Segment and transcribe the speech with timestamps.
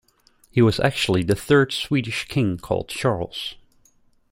[0.49, 3.53] He was actually the third Swedish king called Charles.